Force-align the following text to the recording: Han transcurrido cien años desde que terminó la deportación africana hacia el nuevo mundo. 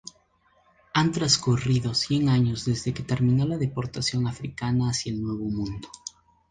Han 0.95 1.11
transcurrido 1.11 1.93
cien 1.93 2.27
años 2.29 2.65
desde 2.65 2.91
que 2.91 3.03
terminó 3.03 3.45
la 3.45 3.57
deportación 3.59 4.25
africana 4.27 4.89
hacia 4.89 5.11
el 5.13 5.21
nuevo 5.21 5.43
mundo. 5.45 5.89